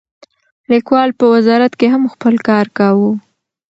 [0.71, 3.11] لیکوال په وزارت کې هم خپل کار کاوه.